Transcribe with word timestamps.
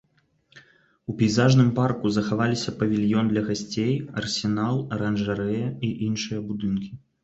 У 1.13 1.13
пейзажным 1.19 1.69
парку 1.81 2.13
захаваліся 2.17 2.75
павільён 2.81 3.25
для 3.35 3.45
гасцей, 3.53 3.95
арсенал, 4.25 4.85
аранжарэя 4.99 5.67
і 5.87 5.97
іншыя 6.13 6.39
будынкі. 6.53 6.91